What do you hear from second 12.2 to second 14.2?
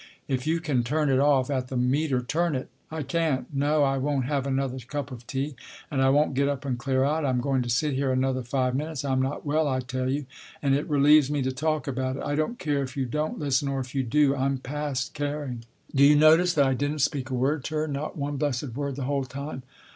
I don't care if you don't listen. Or if you